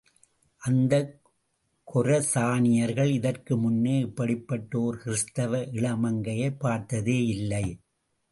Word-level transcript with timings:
அந்தக் 0.61 1.11
கொரசானியர்கள் 1.87 3.11
இதற்குமுன்னே 3.11 3.99
இப்படிப்பட்ட 3.99 4.79
ஓர் 4.79 4.97
கிறிஸ்துவ 4.97 5.57
இளமங்கையைப் 5.57 6.59
பார்த்ததேயில்லை. 6.59 7.65